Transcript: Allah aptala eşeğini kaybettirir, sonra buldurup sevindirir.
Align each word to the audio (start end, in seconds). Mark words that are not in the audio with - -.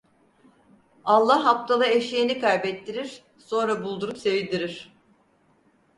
Allah 1.05 1.49
aptala 1.49 1.85
eşeğini 1.87 2.39
kaybettirir, 2.39 3.21
sonra 3.37 3.83
buldurup 3.83 4.17
sevindirir. 4.17 4.93